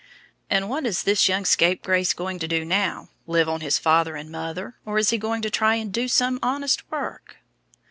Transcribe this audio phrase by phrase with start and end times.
[0.49, 3.09] "And what is this young scapegrace going to do now?
[3.27, 6.39] Live on his father and mother, or is he going to try and do some
[6.41, 7.37] honest work?"